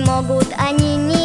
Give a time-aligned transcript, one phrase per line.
[0.00, 1.19] Не могут они никак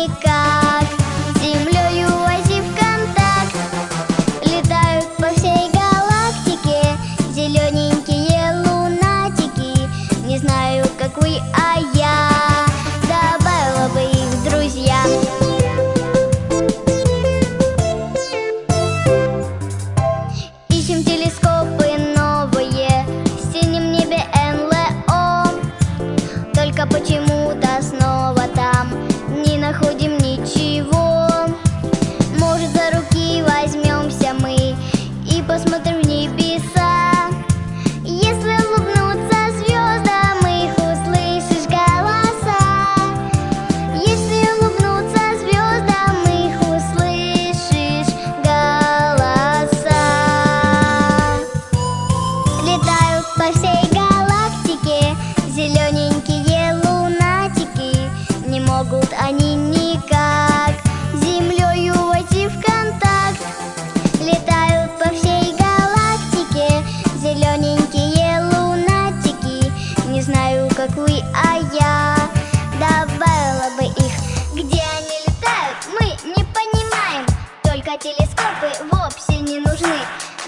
[78.02, 80.00] Телескопы вовсе не нужны.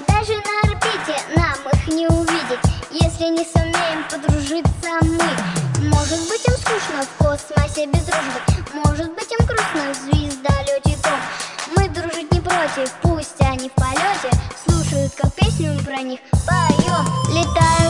[0.05, 2.59] Даже на орбите нам их не увидеть
[2.91, 5.87] Если не сумеем подружиться мы.
[5.87, 8.41] Может быть им скучно в космосе без дружбы
[8.73, 11.19] Может быть им грустно в звездолете том
[11.77, 14.29] Мы дружить не против, пусть они в полете
[14.65, 17.86] Слушают, как песню мы про них поем Летают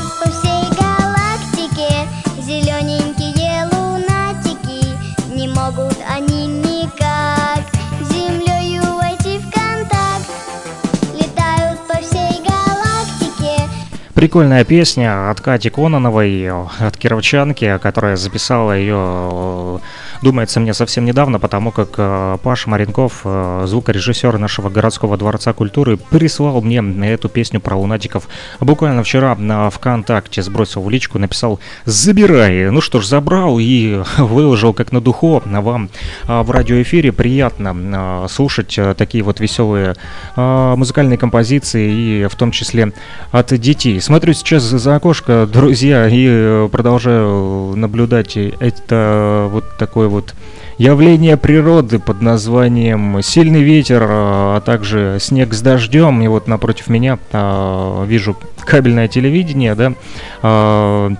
[14.17, 19.79] Прикольная песня от Кати Кононовой, от кировчанки, которая записала ее,
[20.21, 25.97] думается мне, совсем недавно, потому как э, Паша Маренков, э, звукорежиссер нашего городского дворца культуры,
[25.97, 28.27] прислал мне эту песню про лунатиков
[28.59, 32.69] буквально вчера на ВКонтакте, сбросил в личку, написал «Забирай».
[32.69, 35.89] Ну что ж, забрал и выложил как на духу вам
[36.27, 37.11] э, в радиоэфире.
[37.11, 39.95] Приятно э, слушать э, такие вот веселые
[40.35, 42.93] э, музыкальные композиции и в том числе
[43.31, 43.99] от детей.
[44.01, 50.35] Смотрю сейчас за окошко, друзья, и э, продолжаю наблюдать это вот такое вот
[50.77, 56.21] явление природы под названием «Сильный ветер», а а также «Снег с дождем».
[56.21, 58.35] И вот напротив меня а, вижу
[58.65, 59.93] кабельное телевидение, да,
[60.41, 61.11] а,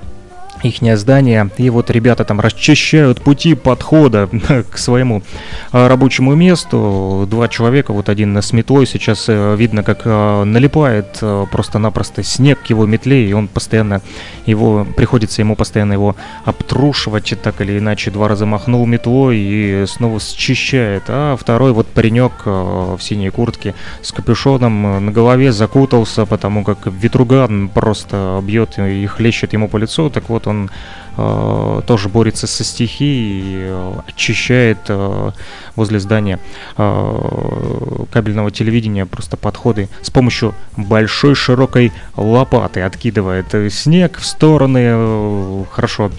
[0.64, 4.30] ихнее здание, и вот ребята там расчищают пути подхода
[4.72, 5.24] к своему
[5.72, 7.28] а, рабочему месту.
[7.30, 12.64] Два человека, вот один с метлой, сейчас э, видно, как а, налипает э, просто-напросто снег
[12.64, 14.02] к его метле, и он постоянно
[14.46, 16.16] его, приходится ему постоянно его
[16.46, 21.04] обтрушивать, так или иначе, два раза махнул метлой и снова счищает.
[21.08, 26.64] А второй вот паренек э, в синей куртке с капюшоном э, на голове закутался, потому
[26.64, 30.70] как ветруган просто бьет и хлещет ему по лицу, так вот он
[31.18, 35.32] э, тоже борется со стихией и э, очищает э,
[35.76, 36.40] возле здания
[36.78, 42.82] э, кабельного телевидения просто подходы с помощью большой широкой лопаты.
[42.82, 46.12] Откидывает снег в стороны э, хорошо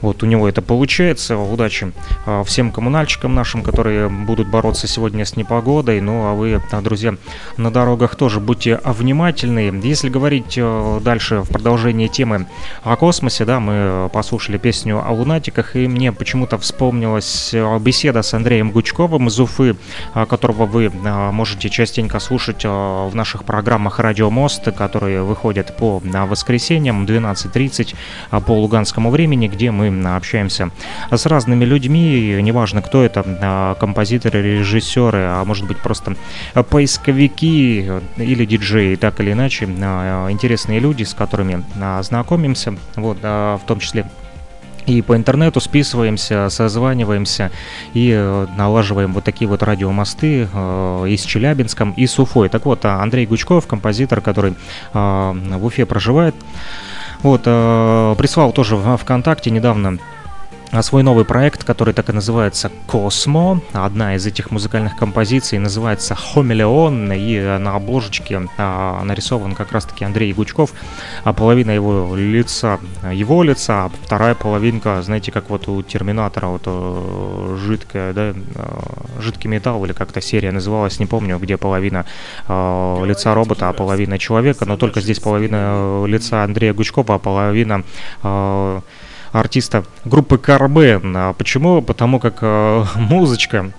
[0.00, 1.36] вот у него это получается.
[1.36, 1.92] Удачи
[2.26, 6.00] а, всем коммунальщикам нашим, которые будут бороться сегодня с непогодой.
[6.00, 7.16] Ну а вы, а, друзья,
[7.56, 9.80] на дорогах тоже будьте внимательны.
[9.82, 12.46] Если говорить э, дальше в продолжении темы
[12.82, 18.70] о космосе, да, мы послушали песню о лунатиках, и мне почему-то вспомнилась беседа с Андреем
[18.70, 19.76] Гучковым из Уфы,
[20.14, 25.76] а, которого вы а, можете частенько слушать а, в наших программах «Радио Мост», которые выходят
[25.76, 27.94] по а, воскресеньям 12.30
[28.30, 30.70] а, по луганскому времени, где мы общаемся
[31.10, 36.16] с разными людьми, неважно кто это, а, композиторы, режиссеры, а может быть просто
[36.70, 43.18] поисковики э, или диджеи, так или иначе, а, интересные люди, с которыми а, знакомимся, вот,
[43.22, 44.06] в том числе
[44.88, 47.50] и по интернету списываемся, созваниваемся
[47.92, 52.48] и э, налаживаем вот такие вот радиомосты э, и с Челябинском, и с Уфой.
[52.48, 54.54] Так вот, Андрей Гучков, композитор, который
[54.94, 56.34] в Уфе проживает,
[57.22, 60.17] вот, э, прислал тоже в ВКонтакте недавно а,
[60.82, 63.60] свой новый проект, который так и называется «Космо».
[63.72, 70.32] Одна из этих музыкальных композиций называется «Хомелеон», и на обложечке а, нарисован как раз-таки Андрей
[70.32, 70.72] Гучков,
[71.24, 72.78] а половина его лица,
[73.10, 79.20] его лица, а вторая половинка, знаете, как вот у Терминатора, вот э, жидкая, да, э,
[79.20, 82.04] жидкий металл, или как-то серия называлась, не помню, где половина
[82.46, 87.84] э, лица робота, а половина человека, но только здесь половина лица Андрея Гучкова, а половина...
[88.22, 88.80] э,
[89.32, 91.16] артиста группы Карбен.
[91.16, 91.82] А почему?
[91.82, 93.72] Потому как э, музычка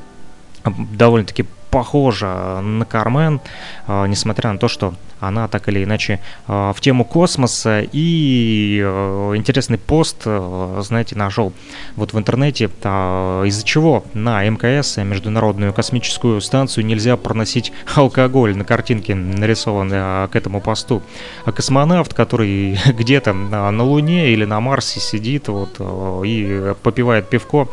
[0.65, 3.41] довольно-таки похожа на Кармен,
[3.87, 7.81] э, несмотря на то, что она так или иначе э, в тему космоса.
[7.91, 11.53] И э, интересный пост, знаете, нашел
[11.95, 18.55] вот в интернете, из-за чего на МКС, Международную космическую станцию, нельзя проносить алкоголь.
[18.55, 21.01] На картинке нарисован к этому посту
[21.45, 25.79] космонавт, который где-то на Луне или на Марсе сидит вот,
[26.25, 27.67] и попивает пивко.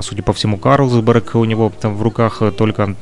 [0.00, 2.94] Судя по всему, Карлсберг у него там в руках только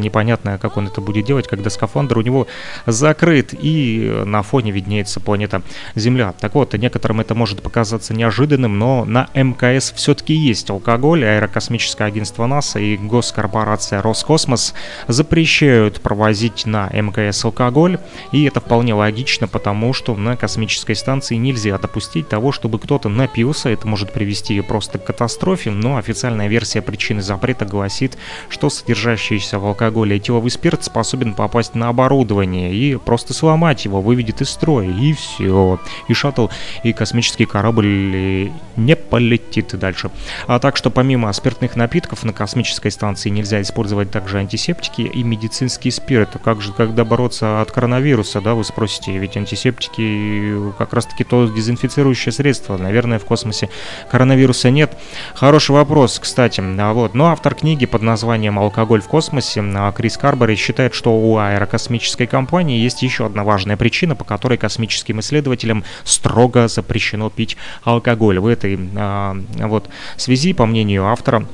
[0.00, 2.46] непонятно, как он это будет делать, когда скафандр у него
[2.86, 5.62] закрыт и на фоне виднеется планета
[5.94, 6.34] Земля.
[6.40, 11.24] Так вот, некоторым это может показаться неожиданным, но на МКС все-таки есть алкоголь.
[11.24, 14.74] Аэрокосмическое агентство НАСА и госкорпорация Роскосмос
[15.08, 17.98] запрещают провозить на МКС алкоголь,
[18.32, 23.68] и это вполне логично, потому что на космической станции нельзя допустить того, чтобы кто-то напился,
[23.68, 28.16] это может привести просто к катастрофе, но официальная версия причины запрета гласит,
[28.48, 34.40] что содержащийся в алкоголе этиловый спирт способен попасть на оборудование и просто сломать его, выведет
[34.40, 35.78] из строя, и все.
[36.08, 36.48] И шаттл,
[36.82, 40.10] и космический корабль не полетит дальше.
[40.46, 45.90] А так что помимо спиртных напитков на космической станции нельзя использовать также антисептики и медицинский
[45.90, 46.36] спирт.
[46.44, 52.32] Как же, когда бороться от коронавируса, да, вы спросите, ведь антисептики как раз-таки то дезинфицирующее
[52.32, 52.76] средство.
[52.76, 53.68] Наверное, в космосе
[54.10, 54.96] коронавируса нет.
[55.34, 56.62] Хороший вопрос, кстати.
[56.78, 57.14] А вот.
[57.14, 59.62] Но автор книги под названием «Алкоголь в космосе»
[59.94, 65.20] Крис Карбери считает, что у аэрокосмической компании есть еще одна важная причина, по которой космическим
[65.20, 68.38] исследователям строго запрещено пить алкоголь.
[68.38, 71.46] В этой а, вот связи, по мнению автора,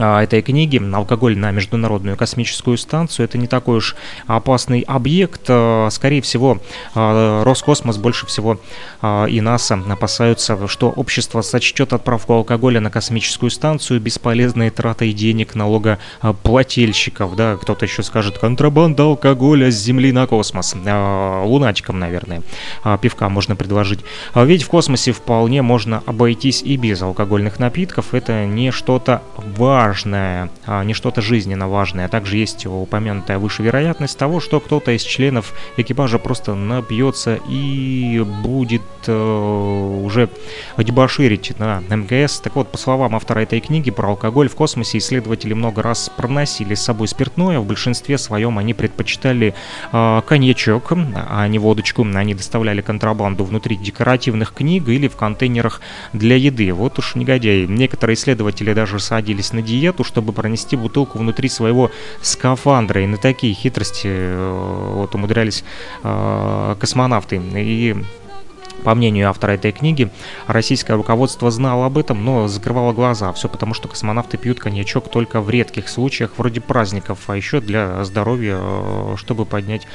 [0.00, 5.42] этой книги «Алкоголь на Международную космическую станцию» это не такой уж опасный объект.
[5.48, 6.58] А, скорее всего,
[6.94, 8.58] а, Роскосмос больше всего
[9.02, 17.36] и НАСА опасаются, что общество сочтет отправку алкоголя на космическую станцию бесполезной тратой денег налогоплательщиков.
[17.36, 20.74] Да, кто-то еще скажет контрабанда алкоголя с Земли на космос.
[20.74, 22.42] Лунатикам, наверное,
[23.00, 24.00] пивка можно предложить.
[24.34, 28.14] Ведь в космосе вполне можно обойтись и без алкогольных напитков.
[28.14, 32.06] Это не что-то важное важное, а не что-то жизненно важное.
[32.06, 38.24] А также есть упомянутая выше вероятность того, что кто-то из членов экипажа просто напьется и
[38.44, 40.28] будет э, уже
[40.78, 42.38] дебоширить на МКС.
[42.38, 46.74] Так вот, по словам автора этой книги про алкоголь в космосе, исследователи много раз проносили
[46.74, 47.58] с собой спиртное.
[47.58, 49.54] В большинстве своем они предпочитали
[49.92, 52.06] э, коньячок, а не водочку.
[52.14, 55.80] Они доставляли контрабанду внутри декоративных книг или в контейнерах
[56.12, 56.72] для еды.
[56.72, 57.66] Вот уж негодяи.
[57.66, 61.90] Некоторые исследователи даже садились на диету диету, чтобы пронести бутылку внутри своего
[62.22, 63.02] скафандра.
[63.02, 65.64] И на такие хитрости э, вот умудрялись
[66.02, 67.40] э, космонавты.
[67.54, 67.96] И
[68.80, 70.10] по мнению автора этой книги,
[70.46, 73.32] российское руководство знало об этом, но закрывало глаза.
[73.32, 78.04] Все потому, что космонавты пьют коньячок только в редких случаях, вроде праздников, а еще для
[78.04, 79.86] здоровья, э, чтобы поднять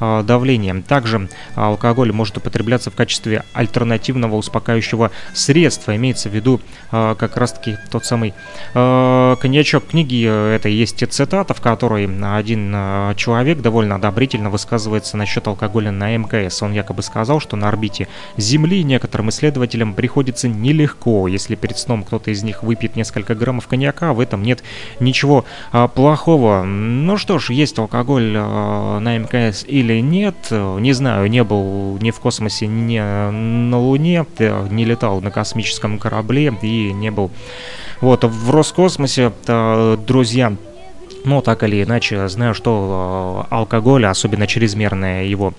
[0.00, 0.82] э, давление.
[0.82, 5.94] Также алкоголь может употребляться в качестве альтернативного успокаивающего средства.
[5.96, 6.60] Имеется в виду
[6.92, 8.34] э, как раз-таки тот самый
[8.72, 10.24] коньячок книги.
[10.24, 12.04] Это есть цитата, в которой
[12.36, 12.72] один
[13.16, 16.62] человек довольно одобрительно высказывается насчет алкоголя на МКС.
[16.62, 21.28] Он якобы сказал, что на орбите Земли некоторым исследователям приходится нелегко.
[21.28, 24.62] Если перед сном кто-то из них выпьет несколько граммов коньяка, в этом нет
[24.98, 26.62] ничего а, плохого.
[26.64, 32.10] Ну что ж, есть алкоголь а, на МКС или нет, не знаю, не был ни
[32.10, 34.24] в космосе, ни на Луне,
[34.70, 37.30] не летал на космическом корабле и не был
[38.00, 40.56] вот в Роскосмосе, друзья,
[41.24, 45.52] но так или иначе, знаю, что э, алкоголь, особенно чрезмерное его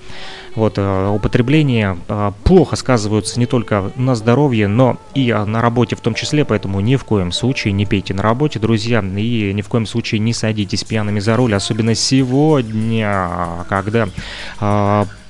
[0.55, 6.01] вот, э, употребление, э, плохо сказываются не только на здоровье, но и на работе в
[6.01, 9.67] том числе, поэтому ни в коем случае не пейте на работе, друзья, и ни в
[9.67, 14.07] коем случае не садитесь пьяными за руль, особенно сегодня, когда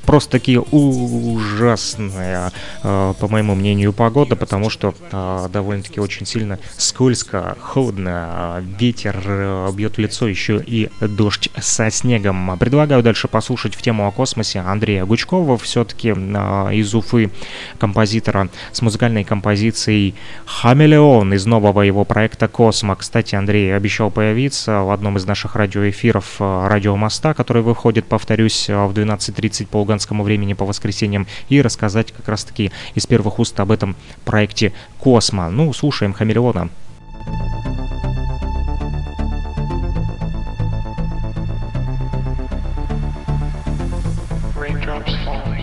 [0.06, 2.52] просто таки ужасная,
[2.84, 9.70] э, по моему мнению, погода, потому что э, довольно-таки очень сильно скользко, холодно, ветер э,
[9.74, 12.58] бьет в лицо, еще и дождь со снегом.
[12.58, 17.30] Предлагаю дальше послушать в тему о космосе Андрея Гучкова, все-таки из Уфы,
[17.78, 20.16] композитора с музыкальной композицией
[20.46, 22.96] «Хамелеон» из нового его проекта «Космо».
[22.96, 28.92] Кстати, Андрей обещал появиться в одном из наших радиоэфиров «Радио Моста», который выходит, повторюсь, в
[28.94, 33.96] 12.30 по луганскому времени по воскресеньям и рассказать как раз-таки из первых уст об этом
[34.24, 35.50] проекте «Космо».
[35.50, 36.70] Ну, слушаем «Хамелеона».
[44.56, 45.62] Raindrops falling.